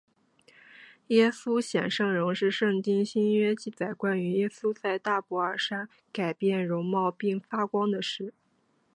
[1.09, 8.33] 耶稣显圣容是圣经新约记载关于耶稣在大博尔山改变容貌并且发光的事。